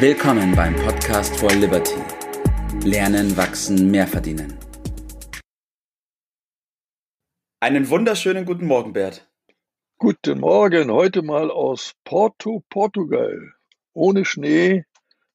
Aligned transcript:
Willkommen 0.00 0.54
beim 0.54 0.76
Podcast 0.76 1.36
for 1.40 1.50
Liberty. 1.50 1.96
Lernen, 2.84 3.36
wachsen, 3.36 3.90
mehr 3.90 4.06
verdienen. 4.06 4.56
Einen 7.58 7.90
wunderschönen 7.90 8.44
guten 8.44 8.66
Morgen, 8.66 8.92
Bert. 8.92 9.28
Guten 9.98 10.38
Morgen, 10.38 10.92
heute 10.92 11.22
mal 11.22 11.50
aus 11.50 11.94
Porto, 12.04 12.62
Portugal. 12.70 13.54
Ohne 13.92 14.24
Schnee 14.24 14.84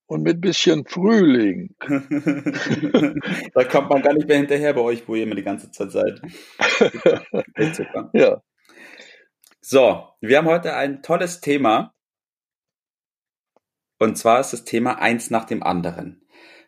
und 0.06 0.24
mit 0.24 0.40
bisschen 0.40 0.86
Frühling. 0.86 1.76
da 3.54 3.64
kommt 3.66 3.90
man 3.90 4.02
gar 4.02 4.14
nicht 4.14 4.30
mehr 4.30 4.38
hinterher 4.38 4.74
bei 4.74 4.82
euch, 4.82 5.06
wo 5.10 5.16
ihr 5.16 5.24
immer 5.24 5.36
die 5.36 5.44
ganze 5.44 5.72
Zeit 5.72 5.92
seid. 5.92 6.22
Ja. 8.14 8.42
So, 9.60 10.08
wir 10.22 10.38
haben 10.38 10.48
heute 10.48 10.74
ein 10.74 11.02
tolles 11.02 11.42
Thema. 11.42 11.93
Und 14.04 14.18
zwar 14.18 14.42
ist 14.42 14.52
das 14.52 14.66
Thema 14.66 15.00
eins 15.02 15.30
nach 15.30 15.46
dem 15.46 15.64
anderen. 15.64 16.22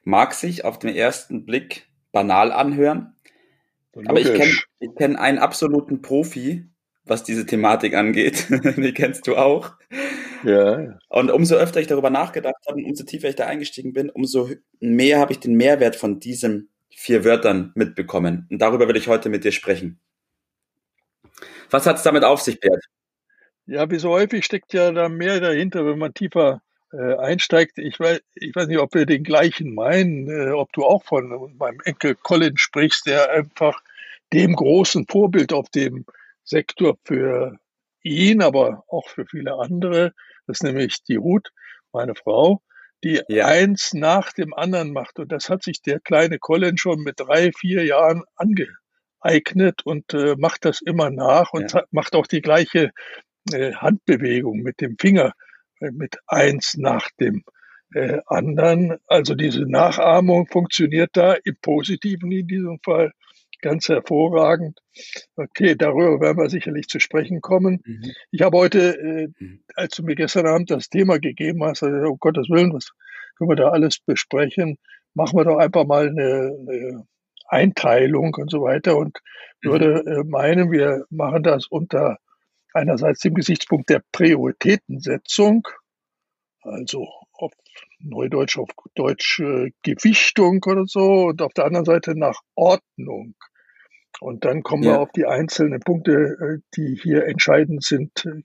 Mag 0.03 0.34
sich 0.34 0.63
auf 0.63 0.80
den 0.80 0.95
ersten 0.95 1.45
Blick 1.45 1.88
banal 2.12 2.52
anhören, 2.52 3.16
Logisch. 3.93 4.09
aber 4.09 4.20
ich 4.21 4.34
kenne 4.34 4.53
ich 4.80 4.95
kenn 4.95 5.16
einen 5.17 5.40
absoluten 5.40 6.02
Profi, 6.02 6.70
was 7.03 7.23
diese 7.23 7.45
Thematik 7.45 7.93
angeht. 7.93 8.48
Die 8.77 8.93
kennst 8.93 9.27
du 9.27 9.35
auch. 9.35 9.73
Ja. 10.43 10.98
Und 11.09 11.29
umso 11.29 11.55
öfter 11.55 11.81
ich 11.81 11.88
darüber 11.88 12.09
nachgedacht 12.09 12.63
habe 12.67 12.77
und 12.77 12.85
umso 12.85 13.03
tiefer 13.03 13.27
ich 13.27 13.35
da 13.35 13.48
eingestiegen 13.48 13.91
bin, 13.91 14.09
umso 14.09 14.49
mehr 14.79 15.20
habe 15.20 15.34
ich 15.34 15.40
den 15.40 15.55
Mehrwert 15.55 15.98
von 15.98 16.20
diesen 16.20 16.70
vier 16.90 17.26
Wörtern 17.26 17.73
mitbekommen. 17.76 18.48
Und 18.49 18.62
darüber 18.62 18.88
will 18.88 18.95
ich 18.95 19.09
heute 19.09 19.27
mit 19.27 19.43
dir 19.43 19.52
sprechen. 19.52 19.99
Was 21.70 21.85
hat 21.85 21.98
es 21.98 22.04
damit 22.04 22.23
auf 22.23 22.40
sich, 22.40 22.62
Bert? 22.62 22.85
Ja, 23.65 23.90
wie 23.90 23.99
so 23.99 24.12
häufig 24.12 24.45
steckt 24.45 24.71
ja 24.73 24.91
da 24.91 25.09
mehr 25.09 25.41
dahinter, 25.41 25.85
wenn 25.85 25.98
man 25.98 26.13
tiefer 26.13 26.62
äh, 26.95 27.17
einsteigt. 27.17 27.77
Ich 27.77 27.99
weiß, 27.99 28.22
ich 28.35 28.55
weiß 28.55 28.67
nicht, 28.67 28.80
ob 28.80 28.94
wir 28.94 29.05
den 29.05 29.23
gleichen 29.23 29.76
meinen, 29.76 30.29
äh, 30.29 30.51
ob 30.51 30.71
du 30.74 30.85
auch 30.85 31.04
von 31.04 31.55
meinem 31.57 31.82
Enkel 31.84 32.15
Colin 32.15 32.57
sprichst, 32.57 33.05
der 33.05 33.32
einfach 33.32 33.82
dem 34.34 34.55
großen 34.55 35.05
Vorbild 35.07 35.54
auf 35.54 35.70
dem 35.70 36.05
Sektor 36.43 36.98
für 37.04 37.57
ihn, 38.02 38.41
aber 38.41 38.84
auch 38.87 39.07
für 39.10 39.26
viele 39.26 39.55
andere, 39.55 40.13
das 40.48 40.57
ist 40.57 40.63
nämlich 40.63 41.04
die 41.04 41.15
Ruth, 41.15 41.49
meine 41.91 42.15
Frau, 42.15 42.62
die 43.04 43.21
ja. 43.27 43.46
eins 43.46 43.93
nach 43.93 44.32
dem 44.32 44.54
anderen 44.54 44.93
macht. 44.93 45.20
Und 45.20 45.32
das 45.32 45.49
hat 45.49 45.63
sich 45.63 45.82
der 45.82 45.99
kleine 45.99 46.40
Colin 46.40 46.77
schon 46.77 47.02
mit 47.02 47.20
drei, 47.20 47.52
vier 47.52 47.85
Jahren 47.85 48.24
angeeignet 48.35 49.82
und 49.85 50.13
äh, 50.13 50.35
macht 50.37 50.65
das 50.65 50.82
immer 50.82 51.09
nach 51.09 51.52
und 51.52 51.74
ja. 51.74 51.84
macht 51.91 52.15
auch 52.15 52.27
die 52.27 52.41
gleiche 52.41 52.91
äh, 53.52 53.74
Handbewegung 53.74 54.59
mit 54.59 54.82
dem 54.82 54.98
Finger, 54.99 55.34
mit 55.79 56.18
eins 56.27 56.76
nach 56.77 57.09
dem 57.20 57.43
äh, 57.93 58.20
anderen. 58.27 58.98
Also 59.07 59.35
diese 59.35 59.70
Nachahmung 59.70 60.48
funktioniert 60.48 61.12
da 61.13 61.34
im 61.43 61.55
Positiven 61.62 62.31
in 62.31 62.48
diesem 62.48 62.79
Fall 62.84 63.12
ganz 63.62 63.90
hervorragend. 63.90 64.79
Okay, 65.35 65.75
darüber 65.75 66.19
werden 66.22 66.38
wir 66.38 66.50
sicherlich 66.50 66.88
zu 66.88 67.00
sprechen 67.00 67.41
kommen. 67.41 67.81
Mhm. 67.85 68.12
Ich 68.31 68.41
habe 68.41 68.57
heute, 68.57 68.97
äh, 68.97 69.28
mhm. 69.40 69.63
als 69.75 69.96
du 69.96 70.03
mir 70.03 70.16
gestern 70.16 70.46
Abend 70.46 70.69
das 70.69 70.90
Thema 70.90 71.19
gegeben 71.19 71.63
hast, 71.63 71.84
also, 71.84 72.12
um 72.12 72.19
Gottes 72.19 72.50
Willen, 72.50 72.73
was 72.73 72.91
können 73.38 73.50
wir 73.50 73.56
da 73.56 73.69
alles 73.69 74.00
besprechen? 74.00 74.78
Machen 75.13 75.38
wir 75.38 75.46
doch 75.46 75.57
einfach 75.57 75.85
mal 75.85 76.09
eine, 76.09 76.56
eine 76.59 77.07
Einteilung 77.47 78.35
und 78.35 78.51
so 78.51 78.62
weiter 78.62 78.97
und 78.97 79.19
mhm. 79.63 79.69
würde 79.69 80.03
äh, 80.06 80.23
meinen, 80.23 80.72
wir 80.72 81.06
machen 81.09 81.44
das 81.44 81.68
unter 81.68 82.18
einerseits 82.75 83.22
dem 83.22 83.34
Gesichtspunkt 83.34 83.90
der 83.90 84.01
Prioritätensetzung, 84.12 85.68
also 86.62 87.07
auf 87.34 87.51
Neudeutsch, 88.00 88.57
auf 88.57 88.69
Deutsch 88.95 89.40
äh, 89.40 89.72
Gewichtung 89.84 90.63
oder 90.66 90.85
so, 90.85 91.28
und 91.28 91.41
auf 91.41 91.53
der 91.53 91.66
anderen 91.66 91.85
Seite 91.85 92.18
nach 92.18 92.40
Ordnung. 92.56 93.36
Und 94.19 94.46
dann 94.46 94.63
kommen 94.63 94.84
ja. 94.84 94.94
wir 94.94 95.00
auf 95.02 95.12
die 95.12 95.25
einzelnen 95.25 95.80
Punkte, 95.80 96.12
äh, 96.12 96.58
die 96.75 97.00
hier 97.02 97.25
entscheidend 97.25 97.84
sind, 97.84 98.25
äh, 98.25 98.41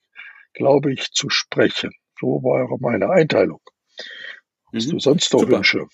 glaube 0.52 0.92
ich, 0.92 1.12
zu 1.12 1.30
sprechen. 1.30 1.92
So 2.18 2.42
war 2.42 2.68
meine 2.80 3.10
Einteilung. 3.10 3.60
Was 4.72 4.86
mhm. 4.86 4.90
du 4.90 4.98
sonst 4.98 5.32
noch. 5.32 5.48
Wünsche? 5.48 5.86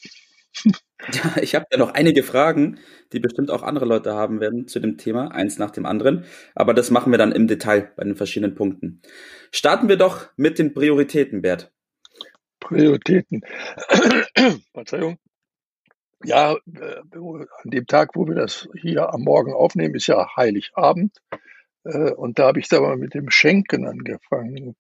Ja, 0.64 1.36
ich 1.40 1.54
habe 1.54 1.66
ja 1.70 1.78
noch 1.78 1.94
einige 1.94 2.22
Fragen, 2.22 2.78
die 3.12 3.20
bestimmt 3.20 3.50
auch 3.50 3.62
andere 3.62 3.84
Leute 3.84 4.14
haben 4.14 4.40
werden 4.40 4.66
zu 4.68 4.80
dem 4.80 4.96
Thema, 4.98 5.28
eins 5.28 5.58
nach 5.58 5.70
dem 5.70 5.86
anderen. 5.86 6.24
Aber 6.54 6.74
das 6.74 6.90
machen 6.90 7.12
wir 7.12 7.18
dann 7.18 7.32
im 7.32 7.46
Detail 7.46 7.92
bei 7.96 8.04
den 8.04 8.16
verschiedenen 8.16 8.54
Punkten. 8.54 9.02
Starten 9.52 9.88
wir 9.88 9.96
doch 9.96 10.28
mit 10.36 10.58
den 10.58 10.74
Prioritäten, 10.74 11.42
Bert. 11.42 11.72
Prioritäten. 12.60 13.42
Verzeihung. 14.72 15.18
Ja, 16.24 16.54
äh, 16.54 16.96
an 17.12 17.70
dem 17.70 17.86
Tag, 17.86 18.10
wo 18.14 18.26
wir 18.26 18.34
das 18.34 18.68
hier 18.80 19.12
am 19.12 19.22
Morgen 19.22 19.52
aufnehmen, 19.52 19.94
ist 19.94 20.06
ja 20.06 20.34
Heiligabend. 20.36 21.16
Äh, 21.84 22.12
und 22.12 22.38
da 22.38 22.46
habe 22.46 22.58
ich 22.58 22.68
da 22.68 22.80
mal 22.80 22.96
mit 22.96 23.14
dem 23.14 23.30
Schenken 23.30 23.86
angefangen 23.86 24.74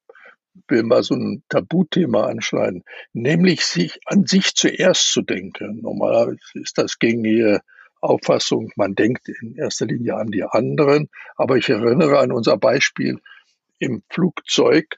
will 0.68 0.82
mal 0.82 1.02
so 1.02 1.14
ein 1.14 1.42
Tabuthema 1.48 2.26
anschneiden, 2.26 2.84
nämlich 3.12 3.64
sich 3.64 3.98
an 4.06 4.26
sich 4.26 4.54
zuerst 4.54 5.12
zu 5.12 5.22
denken. 5.22 5.80
Normalerweise 5.82 6.38
ist 6.54 6.78
das 6.78 6.98
gängige 6.98 7.60
Auffassung, 8.00 8.70
man 8.76 8.94
denkt 8.94 9.28
in 9.28 9.56
erster 9.56 9.86
Linie 9.86 10.16
an 10.16 10.28
die 10.28 10.44
anderen, 10.44 11.08
aber 11.36 11.56
ich 11.56 11.68
erinnere 11.68 12.18
an 12.18 12.32
unser 12.32 12.56
Beispiel 12.56 13.18
im 13.78 14.02
Flugzeug. 14.10 14.96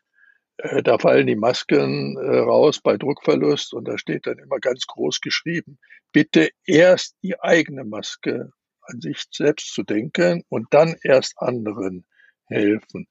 Äh, 0.58 0.82
da 0.82 0.98
fallen 0.98 1.26
die 1.26 1.36
Masken 1.36 2.16
äh, 2.16 2.38
raus 2.38 2.80
bei 2.80 2.96
Druckverlust 2.96 3.72
und 3.75 3.86
da 3.86 3.98
steht 3.98 4.26
dann 4.26 4.38
immer 4.38 4.58
ganz 4.58 4.86
groß 4.86 5.20
geschrieben, 5.20 5.78
bitte 6.12 6.50
erst 6.64 7.16
die 7.22 7.40
eigene 7.40 7.84
Maske 7.84 8.50
an 8.82 9.00
sich 9.00 9.25
selbst 9.30 9.75
zu 9.75 9.82
denken 9.82 10.44
und 10.48 10.66
dann 10.70 10.96
erst 11.02 11.34
anderen 11.38 12.04
helfen. 12.46 13.06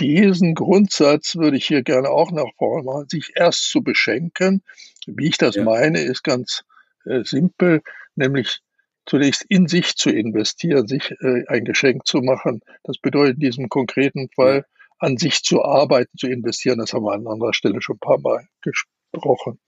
Diesen 0.00 0.54
Grundsatz 0.54 1.36
würde 1.36 1.58
ich 1.58 1.66
hier 1.66 1.82
gerne 1.82 2.08
auch 2.08 2.32
nach 2.32 2.50
vorne 2.56 2.84
machen, 2.84 3.08
sich 3.08 3.32
erst 3.36 3.70
zu 3.70 3.82
beschenken. 3.82 4.62
Wie 5.06 5.28
ich 5.28 5.36
das 5.36 5.56
ja. 5.56 5.64
meine, 5.64 6.00
ist 6.00 6.24
ganz 6.24 6.64
äh, 7.04 7.22
simpel, 7.22 7.82
nämlich 8.16 8.60
zunächst 9.04 9.44
in 9.48 9.68
sich 9.68 9.96
zu 9.96 10.10
investieren, 10.10 10.86
sich 10.86 11.10
äh, 11.20 11.44
ein 11.48 11.64
Geschenk 11.64 12.06
zu 12.06 12.22
machen. 12.22 12.60
Das 12.84 12.96
bedeutet 12.96 13.34
in 13.34 13.40
diesem 13.40 13.68
konkreten 13.68 14.30
Fall 14.34 14.64
an 14.98 15.18
sich 15.18 15.42
zu 15.42 15.62
arbeiten, 15.62 16.16
zu 16.16 16.28
investieren. 16.28 16.78
Das 16.78 16.94
haben 16.94 17.04
wir 17.04 17.12
an 17.12 17.26
anderer 17.26 17.52
Stelle 17.52 17.82
schon 17.82 17.96
ein 17.96 18.00
paar 18.00 18.20
Mal 18.20 18.46
gesprochen. 18.62 19.58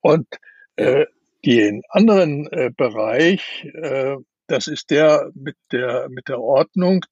Und 0.00 0.26
äh, 0.76 1.06
den 1.44 1.82
anderen 1.88 2.50
äh, 2.50 2.70
Bereich, 2.76 3.64
äh, 3.74 4.16
das 4.48 4.66
ist 4.66 4.90
der 4.90 5.30
mit 5.34 5.56
der 5.70 6.08
mit 6.08 6.28
der 6.28 6.40
Ordnung 6.40 7.04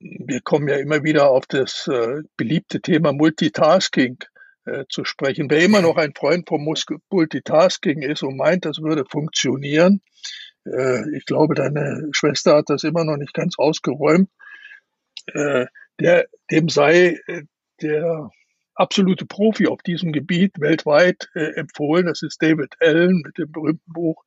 wir 0.00 0.40
kommen 0.40 0.68
ja 0.68 0.76
immer 0.76 1.04
wieder 1.04 1.30
auf 1.30 1.46
das 1.46 1.86
äh, 1.86 2.22
beliebte 2.36 2.80
Thema 2.80 3.12
Multitasking 3.12 4.18
äh, 4.64 4.84
zu 4.88 5.04
sprechen. 5.04 5.50
Wer 5.50 5.62
immer 5.62 5.82
noch 5.82 5.96
ein 5.96 6.14
Freund 6.14 6.48
vom 6.48 6.64
Multitasking 7.10 8.02
ist 8.02 8.22
und 8.22 8.36
meint, 8.36 8.64
das 8.64 8.78
würde 8.78 9.04
funktionieren, 9.04 10.00
äh, 10.64 11.16
ich 11.16 11.26
glaube, 11.26 11.54
deine 11.54 12.08
Schwester 12.12 12.56
hat 12.56 12.70
das 12.70 12.84
immer 12.84 13.04
noch 13.04 13.16
nicht 13.16 13.34
ganz 13.34 13.58
ausgeräumt, 13.58 14.30
äh, 15.26 15.66
der, 15.98 16.26
dem 16.50 16.68
sei 16.68 17.20
äh, 17.26 17.42
der 17.82 18.30
absolute 18.74 19.26
Profi 19.26 19.66
auf 19.66 19.82
diesem 19.82 20.12
Gebiet 20.12 20.58
weltweit 20.58 21.28
äh, 21.34 21.54
empfohlen. 21.56 22.06
Das 22.06 22.22
ist 22.22 22.42
David 22.42 22.76
Allen 22.80 23.22
mit 23.24 23.36
dem 23.36 23.52
berühmten 23.52 23.92
Buch 23.92 24.24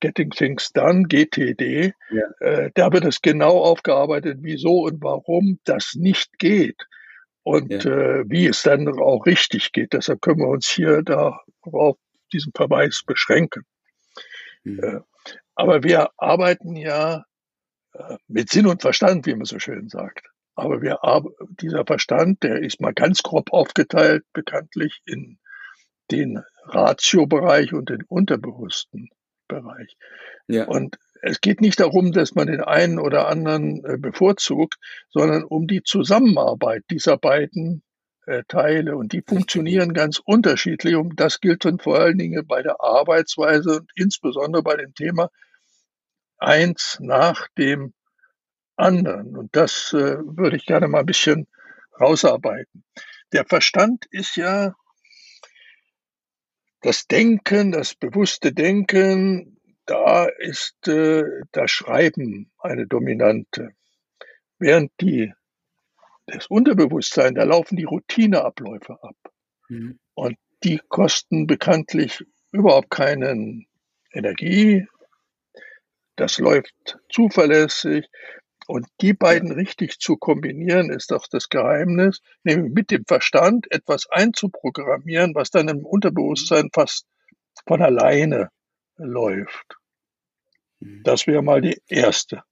Getting 0.00 0.30
Things 0.30 0.70
Done, 0.72 1.04
GTD, 1.08 1.92
ja. 2.10 2.22
äh, 2.40 2.70
da 2.74 2.92
wird 2.92 3.04
es 3.04 3.20
genau 3.20 3.58
aufgearbeitet, 3.58 4.38
wieso 4.40 4.84
und 4.84 5.02
warum 5.02 5.58
das 5.64 5.94
nicht 5.94 6.38
geht 6.38 6.80
und 7.42 7.84
ja. 7.84 7.90
äh, 7.90 8.24
wie 8.28 8.46
es 8.46 8.62
dann 8.62 8.88
auch 8.88 9.26
richtig 9.26 9.72
geht. 9.72 9.92
Deshalb 9.92 10.20
können 10.20 10.40
wir 10.40 10.48
uns 10.48 10.68
hier 10.68 11.02
darauf 11.02 11.96
diesen 12.32 12.52
Verweis 12.54 13.02
beschränken. 13.06 13.64
Mhm. 14.64 14.80
Äh, 14.82 15.00
aber 15.54 15.82
wir 15.82 16.10
arbeiten 16.16 16.76
ja 16.76 17.24
äh, 17.94 18.16
mit 18.26 18.50
Sinn 18.50 18.66
und 18.66 18.82
Verstand, 18.82 19.26
wie 19.26 19.34
man 19.34 19.44
so 19.44 19.58
schön 19.58 19.88
sagt. 19.88 20.26
Aber 20.54 20.82
wir, 20.82 20.98
dieser 21.60 21.86
Verstand, 21.86 22.42
der 22.42 22.60
ist 22.62 22.80
mal 22.80 22.92
ganz 22.92 23.22
grob 23.22 23.52
aufgeteilt, 23.52 24.24
bekanntlich 24.32 25.00
in 25.04 25.38
den 26.10 26.42
Ratio-Bereich 26.64 27.72
und 27.72 27.90
den 27.90 28.02
unterbewussten 28.02 29.08
Bereich. 29.48 29.96
Ja. 30.46 30.66
Und 30.66 30.98
es 31.22 31.40
geht 31.40 31.60
nicht 31.60 31.80
darum, 31.80 32.12
dass 32.12 32.34
man 32.34 32.46
den 32.46 32.60
einen 32.60 32.98
oder 32.98 33.28
anderen 33.28 33.84
äh, 33.84 33.96
bevorzugt, 33.98 34.76
sondern 35.10 35.44
um 35.44 35.66
die 35.66 35.82
Zusammenarbeit 35.82 36.84
dieser 36.90 37.16
beiden 37.16 37.82
äh, 38.26 38.44
Teile. 38.46 38.96
Und 38.96 39.12
die 39.12 39.22
funktionieren 39.26 39.94
ganz 39.94 40.20
unterschiedlich. 40.24 40.94
Und 40.94 41.18
das 41.18 41.40
gilt 41.40 41.64
dann 41.64 41.78
vor 41.78 41.98
allen 41.98 42.18
Dingen 42.18 42.46
bei 42.46 42.62
der 42.62 42.80
Arbeitsweise 42.80 43.80
und 43.80 43.90
insbesondere 43.96 44.62
bei 44.62 44.76
dem 44.76 44.94
Thema 44.94 45.30
eins 46.38 46.98
nach 47.00 47.48
dem 47.58 47.94
anderen. 48.76 49.36
Und 49.36 49.56
das 49.56 49.92
äh, 49.92 50.18
würde 50.24 50.56
ich 50.56 50.66
gerne 50.66 50.88
mal 50.88 51.00
ein 51.00 51.06
bisschen 51.06 51.48
rausarbeiten. 52.00 52.84
Der 53.32 53.44
Verstand 53.44 54.06
ist 54.10 54.36
ja 54.36 54.74
das 56.80 57.06
Denken, 57.06 57.72
das 57.72 57.94
bewusste 57.94 58.52
Denken, 58.52 59.58
da 59.86 60.26
ist 60.26 60.86
äh, 60.86 61.24
das 61.52 61.70
Schreiben 61.70 62.52
eine 62.58 62.86
dominante. 62.86 63.70
Während 64.58 64.92
die, 65.00 65.32
das 66.26 66.46
Unterbewusstsein, 66.46 67.34
da 67.34 67.44
laufen 67.44 67.76
die 67.76 67.84
Routineabläufe 67.84 69.02
ab. 69.02 69.16
Mhm. 69.68 69.98
Und 70.14 70.36
die 70.62 70.80
kosten 70.88 71.46
bekanntlich 71.46 72.24
überhaupt 72.52 72.90
keinen 72.90 73.66
Energie. 74.12 74.86
Das 76.16 76.38
läuft 76.38 76.98
zuverlässig. 77.10 78.06
Und 78.68 78.86
die 79.00 79.14
beiden 79.14 79.50
richtig 79.50 79.98
zu 79.98 80.18
kombinieren, 80.18 80.90
ist 80.90 81.10
doch 81.10 81.26
das 81.26 81.48
Geheimnis, 81.48 82.20
nämlich 82.44 82.70
mit 82.70 82.90
dem 82.90 83.06
Verstand 83.06 83.66
etwas 83.72 84.10
einzuprogrammieren, 84.10 85.34
was 85.34 85.50
dann 85.50 85.68
im 85.68 85.86
Unterbewusstsein 85.86 86.68
fast 86.74 87.06
von 87.66 87.80
alleine 87.80 88.50
läuft. 88.98 89.78
Mhm. 90.80 91.02
Das 91.02 91.26
wäre 91.26 91.42
mal 91.42 91.62
die 91.62 91.80
erste 91.86 92.42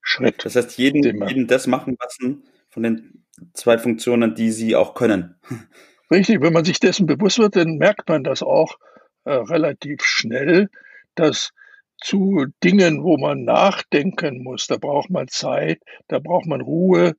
Schritt. 0.00 0.46
Das 0.46 0.56
heißt, 0.56 0.78
jeden, 0.78 1.02
jeden 1.02 1.46
das 1.46 1.66
machen 1.66 1.94
lassen 2.00 2.44
von 2.70 2.82
den 2.82 3.26
zwei 3.52 3.76
Funktionen, 3.76 4.34
die 4.34 4.52
sie 4.52 4.74
auch 4.74 4.94
können. 4.94 5.34
Richtig, 6.10 6.40
wenn 6.40 6.54
man 6.54 6.64
sich 6.64 6.80
dessen 6.80 7.04
bewusst 7.04 7.38
wird, 7.38 7.56
dann 7.56 7.76
merkt 7.76 8.08
man 8.08 8.24
das 8.24 8.42
auch 8.42 8.78
äh, 9.24 9.32
relativ 9.32 10.02
schnell, 10.04 10.70
dass 11.16 11.50
zu 12.00 12.46
Dingen, 12.62 13.02
wo 13.02 13.18
man 13.18 13.44
nachdenken 13.44 14.42
muss. 14.42 14.66
Da 14.66 14.76
braucht 14.76 15.10
man 15.10 15.28
Zeit, 15.28 15.80
da 16.08 16.18
braucht 16.18 16.46
man 16.46 16.60
Ruhe, 16.60 17.14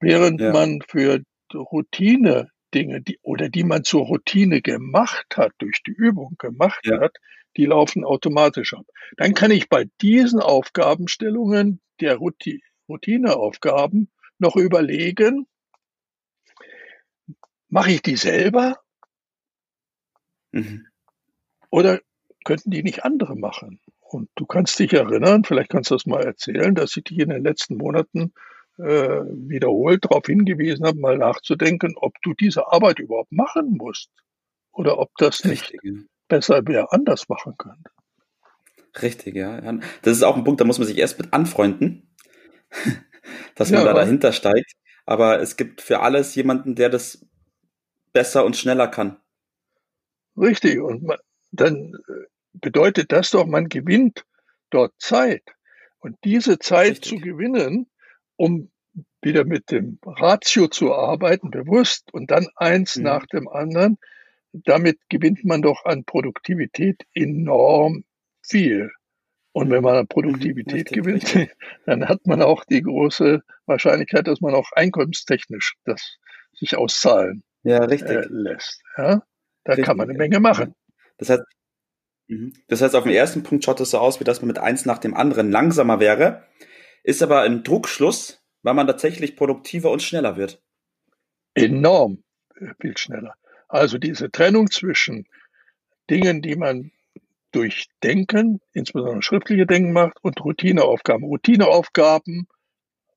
während 0.00 0.40
ja. 0.40 0.52
man 0.52 0.80
für 0.86 1.22
Routine 1.54 2.48
Dinge, 2.74 3.02
die, 3.02 3.18
oder 3.22 3.48
die 3.48 3.64
man 3.64 3.84
zur 3.84 4.06
Routine 4.06 4.62
gemacht 4.62 5.36
hat, 5.36 5.52
durch 5.58 5.82
die 5.82 5.92
Übung 5.92 6.36
gemacht 6.38 6.86
ja. 6.86 7.00
hat, 7.00 7.16
die 7.56 7.66
laufen 7.66 8.04
automatisch 8.04 8.74
ab. 8.74 8.86
Dann 9.16 9.34
kann 9.34 9.50
ich 9.50 9.68
bei 9.68 9.86
diesen 10.00 10.40
Aufgabenstellungen 10.40 11.80
der 12.00 12.18
Routineaufgaben 12.88 14.10
noch 14.38 14.56
überlegen, 14.56 15.46
mache 17.68 17.92
ich 17.92 18.02
die 18.02 18.16
selber? 18.16 18.78
Mhm. 20.52 20.86
Oder 21.70 22.00
könnten 22.44 22.70
die 22.70 22.82
nicht 22.82 23.04
andere 23.04 23.36
machen? 23.36 23.80
Und 24.12 24.28
du 24.34 24.44
kannst 24.44 24.78
dich 24.78 24.92
erinnern, 24.92 25.42
vielleicht 25.42 25.70
kannst 25.70 25.90
du 25.90 25.94
das 25.94 26.04
mal 26.04 26.22
erzählen, 26.22 26.74
dass 26.74 26.96
ich 26.96 27.04
dich 27.04 27.18
in 27.18 27.30
den 27.30 27.42
letzten 27.42 27.78
Monaten 27.78 28.34
äh, 28.76 29.22
wiederholt 29.24 30.04
darauf 30.04 30.26
hingewiesen 30.26 30.86
habe, 30.86 30.98
mal 30.98 31.16
nachzudenken, 31.16 31.94
ob 31.96 32.12
du 32.20 32.34
diese 32.34 32.70
Arbeit 32.70 32.98
überhaupt 32.98 33.32
machen 33.32 33.76
musst 33.78 34.10
oder 34.70 34.98
ob 34.98 35.10
das 35.16 35.44
nicht 35.44 35.72
Richtig. 35.72 36.08
besser 36.28 36.60
wer 36.66 36.92
anders 36.92 37.30
machen 37.30 37.54
könnte. 37.56 37.90
Richtig, 39.00 39.34
ja. 39.34 39.60
Das 40.02 40.16
ist 40.16 40.22
auch 40.22 40.36
ein 40.36 40.44
Punkt, 40.44 40.60
da 40.60 40.66
muss 40.66 40.78
man 40.78 40.86
sich 40.86 40.98
erst 40.98 41.18
mit 41.18 41.32
anfreunden, 41.32 42.14
dass 43.54 43.70
man 43.70 43.80
ja, 43.80 43.86
da 43.86 43.94
dahinter 43.94 44.32
steigt. 44.32 44.72
Aber 45.06 45.40
es 45.40 45.56
gibt 45.56 45.80
für 45.80 46.00
alles 46.00 46.34
jemanden, 46.34 46.74
der 46.74 46.90
das 46.90 47.26
besser 48.12 48.44
und 48.44 48.58
schneller 48.58 48.88
kann. 48.88 49.16
Richtig. 50.36 50.80
Und 50.80 51.02
man, 51.02 51.16
dann 51.50 51.94
äh, 52.08 52.26
bedeutet 52.52 53.12
das 53.12 53.30
doch, 53.30 53.46
man 53.46 53.68
gewinnt 53.68 54.24
dort 54.70 54.92
Zeit. 54.98 55.42
Und 56.00 56.16
diese 56.24 56.58
Zeit 56.58 56.92
Richtig. 56.92 57.10
zu 57.10 57.16
gewinnen, 57.18 57.90
um 58.36 58.70
wieder 59.22 59.44
mit 59.44 59.70
dem 59.70 59.98
Ratio 60.04 60.66
zu 60.68 60.92
arbeiten, 60.92 61.50
bewusst 61.50 62.12
und 62.12 62.30
dann 62.30 62.48
eins 62.56 62.96
mhm. 62.96 63.04
nach 63.04 63.26
dem 63.26 63.48
anderen, 63.48 63.98
damit 64.52 64.98
gewinnt 65.08 65.44
man 65.44 65.62
doch 65.62 65.84
an 65.84 66.04
Produktivität 66.04 67.02
enorm 67.14 68.04
viel. 68.42 68.90
Und 69.52 69.70
wenn 69.70 69.82
man 69.82 69.96
an 69.96 70.08
Produktivität 70.08 70.90
mhm, 70.90 70.94
gewinnt, 70.94 71.48
dann 71.86 72.08
hat 72.08 72.26
man 72.26 72.42
auch 72.42 72.64
die 72.64 72.82
große 72.82 73.42
Wahrscheinlichkeit, 73.66 74.26
dass 74.26 74.40
man 74.40 74.54
auch 74.54 74.72
einkommenstechnisch 74.72 75.76
das 75.84 76.18
sich 76.54 76.76
auszahlen 76.76 77.44
ja, 77.62 77.84
äh, 77.84 78.26
lässt. 78.28 78.82
Ja? 78.96 79.22
Da 79.64 79.72
richtig. 79.72 79.84
kann 79.86 79.96
man 79.96 80.08
eine 80.08 80.18
Menge 80.18 80.40
machen. 80.40 80.74
Das 81.18 81.30
heißt. 81.30 81.42
Das 82.68 82.82
heißt, 82.82 82.94
auf 82.94 83.04
den 83.04 83.12
ersten 83.12 83.42
Punkt 83.42 83.64
schaut 83.64 83.80
es 83.80 83.90
so 83.90 83.98
aus, 83.98 84.20
wie 84.20 84.24
dass 84.24 84.40
man 84.40 84.48
mit 84.48 84.58
eins 84.58 84.86
nach 84.86 84.98
dem 84.98 85.14
anderen 85.14 85.50
langsamer 85.50 86.00
wäre, 86.00 86.44
ist 87.02 87.22
aber 87.22 87.42
ein 87.42 87.62
Druckschluss, 87.64 88.42
weil 88.62 88.74
man 88.74 88.86
tatsächlich 88.86 89.36
produktiver 89.36 89.90
und 89.90 90.02
schneller 90.02 90.36
wird. 90.36 90.62
Enorm 91.54 92.22
viel 92.80 92.96
schneller. 92.96 93.34
Also 93.68 93.98
diese 93.98 94.30
Trennung 94.30 94.70
zwischen 94.70 95.26
Dingen, 96.10 96.42
die 96.42 96.56
man 96.56 96.92
durch 97.52 97.88
Denken, 98.02 98.60
insbesondere 98.72 99.22
schriftliche 99.22 99.66
Denken 99.66 99.92
macht, 99.92 100.22
und 100.22 100.42
Routineaufgaben. 100.42 101.24
Routineaufgaben 101.24 102.48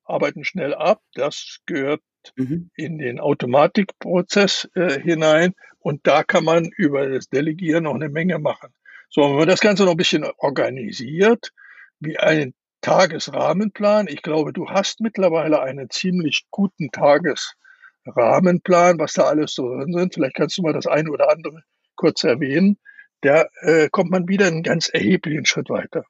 arbeiten 0.03 0.43
schnell 0.43 0.73
ab, 0.73 1.01
das 1.13 1.59
gehört 1.65 2.01
mhm. 2.35 2.69
in 2.75 2.97
den 2.97 3.19
Automatikprozess 3.19 4.69
äh, 4.75 4.99
hinein 4.99 5.55
und 5.79 6.05
da 6.05 6.23
kann 6.23 6.43
man 6.43 6.65
über 6.65 7.07
das 7.07 7.29
Delegieren 7.29 7.85
noch 7.85 7.95
eine 7.95 8.09
Menge 8.09 8.39
machen. 8.39 8.73
So, 9.09 9.21
wenn 9.21 9.37
man 9.37 9.47
das 9.47 9.61
Ganze 9.61 9.83
noch 9.83 9.91
ein 9.91 9.97
bisschen 9.97 10.25
organisiert, 10.37 11.51
wie 11.99 12.17
einen 12.17 12.53
Tagesrahmenplan. 12.81 14.07
Ich 14.07 14.21
glaube, 14.21 14.53
du 14.53 14.69
hast 14.69 14.99
mittlerweile 14.99 15.63
einen 15.63 15.89
ziemlich 15.89 16.45
guten 16.51 16.91
Tagesrahmenplan, 16.91 18.99
was 18.99 19.13
da 19.13 19.23
alles 19.23 19.55
so 19.55 19.69
drin 19.69 19.91
sind. 19.91 20.13
Vielleicht 20.13 20.35
kannst 20.35 20.57
du 20.57 20.61
mal 20.61 20.73
das 20.73 20.85
eine 20.85 21.09
oder 21.09 21.31
andere 21.31 21.63
kurz 21.95 22.23
erwähnen. 22.23 22.77
Da 23.21 23.47
äh, 23.61 23.89
kommt 23.89 24.11
man 24.11 24.27
wieder 24.27 24.45
einen 24.45 24.61
ganz 24.61 24.89
erheblichen 24.89 25.45
Schritt 25.45 25.69
weiter. 25.69 26.03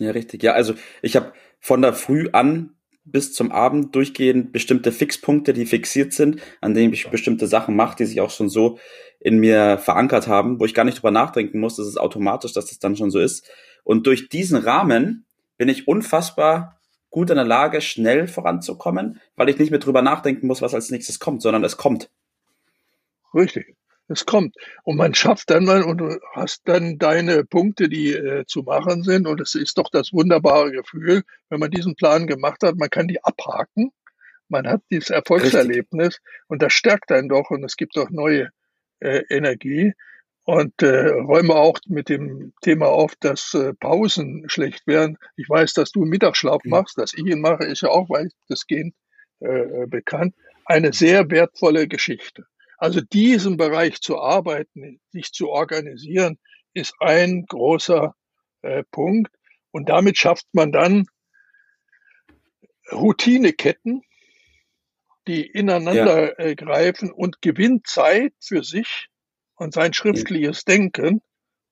Ja, 0.00 0.10
richtig. 0.10 0.42
Ja, 0.42 0.54
also 0.54 0.74
ich 1.02 1.14
habe 1.14 1.32
von 1.60 1.82
der 1.82 1.92
Früh 1.92 2.28
an 2.32 2.77
bis 3.12 3.32
zum 3.32 3.52
Abend 3.52 3.94
durchgehend 3.94 4.52
bestimmte 4.52 4.92
Fixpunkte, 4.92 5.52
die 5.52 5.66
fixiert 5.66 6.12
sind, 6.12 6.40
an 6.60 6.74
denen 6.74 6.92
ich 6.92 7.08
bestimmte 7.08 7.46
Sachen 7.46 7.76
mache, 7.76 7.96
die 7.96 8.06
sich 8.06 8.20
auch 8.20 8.30
schon 8.30 8.48
so 8.48 8.78
in 9.20 9.38
mir 9.38 9.78
verankert 9.78 10.28
haben, 10.28 10.60
wo 10.60 10.64
ich 10.64 10.74
gar 10.74 10.84
nicht 10.84 10.98
drüber 10.98 11.10
nachdenken 11.10 11.60
muss. 11.60 11.76
Das 11.76 11.86
ist 11.86 11.98
automatisch, 11.98 12.52
dass 12.52 12.66
das 12.66 12.78
dann 12.78 12.96
schon 12.96 13.10
so 13.10 13.18
ist. 13.18 13.48
Und 13.84 14.06
durch 14.06 14.28
diesen 14.28 14.56
Rahmen 14.56 15.26
bin 15.56 15.68
ich 15.68 15.88
unfassbar 15.88 16.80
gut 17.10 17.30
in 17.30 17.36
der 17.36 17.44
Lage, 17.44 17.80
schnell 17.80 18.28
voranzukommen, 18.28 19.20
weil 19.34 19.48
ich 19.48 19.58
nicht 19.58 19.70
mehr 19.70 19.80
drüber 19.80 20.02
nachdenken 20.02 20.46
muss, 20.46 20.62
was 20.62 20.74
als 20.74 20.90
nächstes 20.90 21.18
kommt, 21.18 21.42
sondern 21.42 21.64
es 21.64 21.76
kommt. 21.76 22.10
Richtig. 23.34 23.76
Es 24.08 24.24
kommt. 24.24 24.56
Und 24.84 24.96
man 24.96 25.14
schafft 25.14 25.50
dann 25.50 25.64
mal 25.64 25.82
und 25.82 25.98
du 25.98 26.18
hast 26.32 26.62
dann 26.64 26.98
deine 26.98 27.44
Punkte, 27.44 27.88
die 27.90 28.12
äh, 28.12 28.46
zu 28.46 28.62
machen 28.62 29.02
sind. 29.02 29.26
Und 29.26 29.40
es 29.40 29.54
ist 29.54 29.76
doch 29.76 29.90
das 29.90 30.12
wunderbare 30.12 30.72
Gefühl, 30.72 31.22
wenn 31.50 31.60
man 31.60 31.70
diesen 31.70 31.94
Plan 31.94 32.26
gemacht 32.26 32.62
hat, 32.62 32.76
man 32.76 32.90
kann 32.90 33.06
die 33.06 33.22
abhaken. 33.22 33.92
Man 34.48 34.66
hat 34.66 34.80
dieses 34.90 35.10
Erfolgserlebnis 35.10 36.06
Richtig. 36.06 36.22
und 36.48 36.62
das 36.62 36.72
stärkt 36.72 37.12
einen 37.12 37.28
doch 37.28 37.50
und 37.50 37.62
es 37.64 37.76
gibt 37.76 37.98
auch 37.98 38.08
neue 38.08 38.48
äh, 39.00 39.22
Energie. 39.28 39.92
Und 40.44 40.80
äh, 40.82 41.08
räume 41.08 41.56
auch 41.56 41.78
mit 41.88 42.08
dem 42.08 42.54
Thema 42.62 42.86
auf, 42.86 43.14
dass 43.20 43.52
äh, 43.52 43.74
Pausen 43.74 44.48
schlecht 44.48 44.86
wären. 44.86 45.18
Ich 45.36 45.46
weiß, 45.46 45.74
dass 45.74 45.92
du 45.92 46.00
einen 46.00 46.10
Mittagsschlaf 46.10 46.64
mhm. 46.64 46.70
machst, 46.70 46.96
dass 46.96 47.12
ich 47.12 47.26
ihn 47.26 47.42
mache, 47.42 47.64
ist 47.64 47.82
ja 47.82 47.90
auch 47.90 48.08
weitestgehend 48.08 48.94
äh, 49.40 49.86
bekannt. 49.86 50.34
Eine 50.64 50.94
sehr 50.94 51.30
wertvolle 51.30 51.86
Geschichte. 51.86 52.46
Also 52.78 53.00
diesen 53.00 53.56
Bereich 53.56 54.00
zu 54.00 54.18
arbeiten, 54.18 55.00
sich 55.10 55.32
zu 55.32 55.50
organisieren, 55.50 56.38
ist 56.74 56.94
ein 57.00 57.44
großer 57.46 58.14
äh, 58.62 58.84
Punkt. 58.90 59.32
Und 59.72 59.88
damit 59.88 60.16
schafft 60.16 60.46
man 60.52 60.72
dann 60.72 61.06
Routineketten, 62.92 64.02
die 65.26 65.44
ineinander 65.44 66.38
ja. 66.38 66.46
äh, 66.46 66.54
greifen 66.54 67.10
und 67.10 67.42
gewinnt 67.42 67.86
Zeit 67.86 68.32
für 68.40 68.62
sich 68.62 69.08
und 69.56 69.74
sein 69.74 69.92
schriftliches 69.92 70.64
ja. 70.66 70.74
Denken 70.74 71.20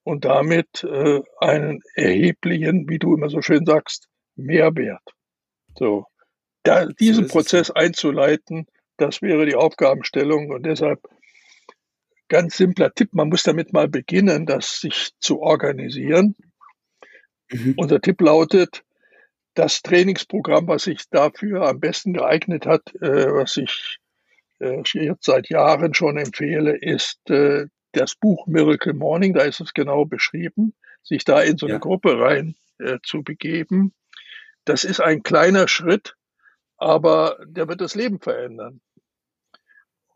und 0.02 0.24
damit 0.24 0.84
äh, 0.84 1.20
einen 1.38 1.80
erheblichen, 1.94 2.88
wie 2.88 2.98
du 2.98 3.14
immer 3.14 3.30
so 3.30 3.40
schön 3.42 3.64
sagst, 3.64 4.08
Mehrwert. 4.34 5.02
So, 5.78 6.06
da, 6.64 6.86
diesen 6.86 7.28
so 7.28 7.32
Prozess 7.32 7.70
einzuleiten, 7.70 8.66
das 8.96 9.22
wäre 9.22 9.46
die 9.46 9.54
Aufgabenstellung 9.54 10.50
und 10.50 10.64
deshalb 10.64 11.00
ganz 12.28 12.56
simpler 12.56 12.92
Tipp, 12.92 13.10
man 13.12 13.28
muss 13.28 13.42
damit 13.42 13.72
mal 13.72 13.88
beginnen, 13.88 14.46
das 14.46 14.80
sich 14.80 15.10
zu 15.20 15.40
organisieren. 15.40 16.34
Mhm. 17.50 17.74
Unser 17.76 18.00
Tipp 18.00 18.20
lautet, 18.20 18.82
das 19.54 19.82
Trainingsprogramm, 19.82 20.68
was 20.68 20.84
sich 20.84 21.08
dafür 21.10 21.68
am 21.68 21.80
besten 21.80 22.12
geeignet 22.12 22.66
hat, 22.66 22.94
äh, 22.96 23.32
was 23.32 23.56
ich 23.56 23.98
äh, 24.60 24.82
jetzt 24.92 25.24
seit 25.24 25.48
Jahren 25.48 25.94
schon 25.94 26.18
empfehle, 26.18 26.76
ist 26.76 27.30
äh, 27.30 27.66
das 27.92 28.14
Buch 28.14 28.46
Miracle 28.46 28.92
Morning, 28.92 29.32
da 29.32 29.42
ist 29.42 29.60
es 29.60 29.72
genau 29.72 30.04
beschrieben, 30.04 30.74
sich 31.02 31.24
da 31.24 31.40
in 31.40 31.56
so 31.56 31.66
eine 31.66 31.76
ja. 31.76 31.78
Gruppe 31.78 32.18
rein 32.20 32.56
äh, 32.78 32.98
zu 33.02 33.22
begeben. 33.22 33.94
Das 34.64 34.84
ist 34.84 35.00
ein 35.00 35.22
kleiner 35.22 35.68
Schritt, 35.68 36.16
aber 36.76 37.38
der 37.46 37.68
wird 37.68 37.80
das 37.80 37.94
Leben 37.94 38.20
verändern. 38.20 38.80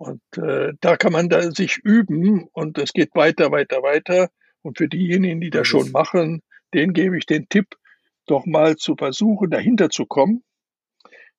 Und 0.00 0.22
äh, 0.38 0.72
da 0.80 0.96
kann 0.96 1.12
man 1.12 1.28
da 1.28 1.50
sich 1.50 1.76
üben 1.76 2.48
und 2.52 2.78
es 2.78 2.94
geht 2.94 3.14
weiter, 3.14 3.52
weiter, 3.52 3.82
weiter. 3.82 4.30
Und 4.62 4.78
für 4.78 4.88
diejenigen, 4.88 5.42
die 5.42 5.50
das 5.50 5.68
schon 5.68 5.90
machen, 5.90 6.42
denen 6.72 6.94
gebe 6.94 7.18
ich 7.18 7.26
den 7.26 7.50
Tipp, 7.50 7.76
doch 8.24 8.46
mal 8.46 8.76
zu 8.76 8.96
versuchen, 8.96 9.50
dahinter 9.50 9.90
zu 9.90 10.06
kommen, 10.06 10.42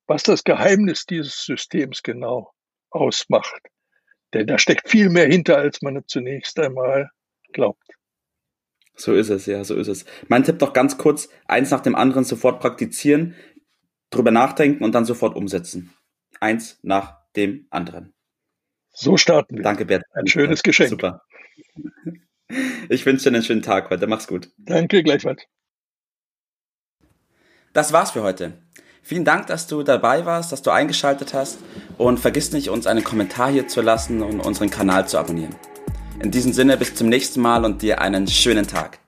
was 0.06 0.22
das 0.22 0.44
Geheimnis 0.44 1.06
dieses 1.06 1.44
Systems 1.44 2.04
genau 2.04 2.52
ausmacht. 2.90 3.62
Denn 4.32 4.46
da 4.46 4.58
steckt 4.58 4.88
viel 4.88 5.10
mehr 5.10 5.26
hinter, 5.26 5.58
als 5.58 5.82
man 5.82 6.00
zunächst 6.06 6.56
einmal 6.60 7.10
glaubt. 7.52 7.82
So 8.94 9.12
ist 9.12 9.30
es, 9.30 9.46
ja, 9.46 9.64
so 9.64 9.74
ist 9.74 9.88
es. 9.88 10.04
Mein 10.28 10.44
Tipp 10.44 10.60
noch 10.60 10.72
ganz 10.72 10.98
kurz, 10.98 11.28
eins 11.46 11.72
nach 11.72 11.80
dem 11.80 11.96
anderen 11.96 12.22
sofort 12.22 12.60
praktizieren, 12.60 13.34
drüber 14.10 14.30
nachdenken 14.30 14.84
und 14.84 14.94
dann 14.94 15.04
sofort 15.04 15.34
umsetzen. 15.34 15.92
Eins 16.38 16.78
nach 16.82 17.26
dem 17.34 17.66
anderen. 17.70 18.14
So 18.92 19.16
starten 19.16 19.56
wir. 19.56 19.62
Danke, 19.62 19.84
Bert. 19.84 20.04
Ein 20.12 20.26
schönes 20.26 20.62
Geschenk. 20.62 20.90
Super. 20.90 21.22
Ich 22.88 23.06
wünsche 23.06 23.30
dir 23.30 23.36
einen 23.36 23.44
schönen 23.44 23.62
Tag 23.62 23.90
heute. 23.90 24.06
Mach's 24.06 24.26
gut. 24.26 24.50
Danke, 24.58 25.02
gleichfalls. 25.02 25.42
Das 27.72 27.92
war's 27.92 28.10
für 28.10 28.22
heute. 28.22 28.52
Vielen 29.02 29.24
Dank, 29.24 29.46
dass 29.46 29.66
du 29.66 29.82
dabei 29.82 30.26
warst, 30.26 30.52
dass 30.52 30.62
du 30.62 30.70
eingeschaltet 30.70 31.34
hast 31.34 31.58
und 31.98 32.20
vergiss 32.20 32.52
nicht, 32.52 32.68
uns 32.70 32.86
einen 32.86 33.02
Kommentar 33.02 33.50
hier 33.50 33.66
zu 33.66 33.80
lassen 33.80 34.22
und 34.22 34.40
unseren 34.40 34.70
Kanal 34.70 35.08
zu 35.08 35.18
abonnieren. 35.18 35.54
In 36.20 36.30
diesem 36.30 36.52
Sinne 36.52 36.76
bis 36.76 36.94
zum 36.94 37.08
nächsten 37.08 37.40
Mal 37.40 37.64
und 37.64 37.82
dir 37.82 38.00
einen 38.00 38.28
schönen 38.28 38.66
Tag. 38.66 38.98